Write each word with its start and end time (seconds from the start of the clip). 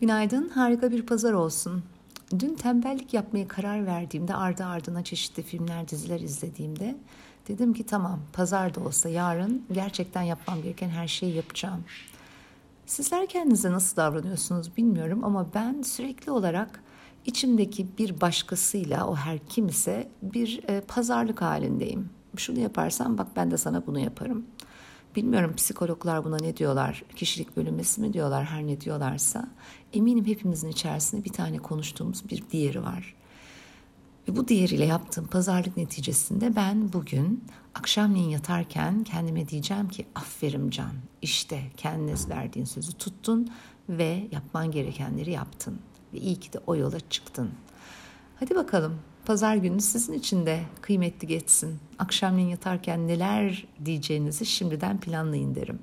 Günaydın, 0.00 0.48
harika 0.48 0.90
bir 0.90 1.06
pazar 1.06 1.32
olsun. 1.32 1.82
Dün 2.38 2.54
tembellik 2.54 3.14
yapmaya 3.14 3.48
karar 3.48 3.86
verdiğimde 3.86 4.34
ardı 4.34 4.64
ardına 4.64 5.04
çeşitli 5.04 5.42
filmler, 5.42 5.88
diziler 5.88 6.20
izlediğimde 6.20 6.96
dedim 7.48 7.74
ki 7.74 7.86
tamam 7.86 8.20
pazar 8.32 8.74
da 8.74 8.80
olsa 8.80 9.08
yarın 9.08 9.62
gerçekten 9.72 10.22
yapmam 10.22 10.62
gereken 10.62 10.88
her 10.88 11.08
şeyi 11.08 11.34
yapacağım. 11.34 11.84
Sizler 12.86 13.26
kendinize 13.26 13.72
nasıl 13.72 13.96
davranıyorsunuz 13.96 14.76
bilmiyorum 14.76 15.24
ama 15.24 15.46
ben 15.54 15.82
sürekli 15.82 16.32
olarak 16.32 16.82
içimdeki 17.26 17.86
bir 17.98 18.20
başkasıyla 18.20 19.06
o 19.06 19.16
her 19.16 19.38
kim 19.38 19.68
ise 19.68 20.08
bir 20.22 20.60
e, 20.68 20.80
pazarlık 20.80 21.42
halindeyim. 21.42 22.10
Şunu 22.36 22.60
yaparsan 22.60 23.18
bak 23.18 23.26
ben 23.36 23.50
de 23.50 23.56
sana 23.56 23.86
bunu 23.86 23.98
yaparım. 23.98 24.46
Bilmiyorum 25.16 25.54
psikologlar 25.56 26.24
buna 26.24 26.36
ne 26.36 26.56
diyorlar, 26.56 27.04
kişilik 27.16 27.56
bölünmesi 27.56 28.00
mi 28.00 28.12
diyorlar, 28.12 28.44
her 28.44 28.66
ne 28.66 28.80
diyorlarsa. 28.80 29.48
Eminim 29.92 30.26
hepimizin 30.26 30.68
içerisinde 30.68 31.24
bir 31.24 31.32
tane 31.32 31.58
konuştuğumuz 31.58 32.30
bir 32.30 32.42
diğeri 32.52 32.82
var. 32.82 33.14
Ve 34.28 34.36
bu 34.36 34.48
diğeriyle 34.48 34.84
yaptığım 34.84 35.26
pazarlık 35.26 35.76
neticesinde 35.76 36.56
ben 36.56 36.92
bugün 36.92 37.44
akşamleyin 37.74 38.28
yatarken 38.28 39.04
kendime 39.04 39.48
diyeceğim 39.48 39.88
ki 39.88 40.06
aferin 40.14 40.70
Can 40.70 40.92
işte 41.22 41.62
kendine 41.76 42.14
verdiğin 42.28 42.66
sözü 42.66 42.92
tuttun 42.92 43.48
ve 43.88 44.28
yapman 44.32 44.70
gerekenleri 44.70 45.30
yaptın. 45.30 45.78
Ve 46.14 46.18
iyi 46.18 46.36
ki 46.36 46.52
de 46.52 46.58
o 46.66 46.76
yola 46.76 47.00
çıktın. 47.00 47.50
Hadi 48.40 48.54
bakalım 48.54 48.98
pazar 49.24 49.56
günü 49.56 49.80
sizin 49.80 50.12
için 50.12 50.46
de 50.46 50.60
kıymetli 50.80 51.28
geçsin. 51.28 51.78
Akşamleyin 51.98 52.48
yatarken 52.48 53.08
neler 53.08 53.66
diyeceğinizi 53.84 54.46
şimdiden 54.46 55.00
planlayın 55.00 55.54
derim. 55.54 55.78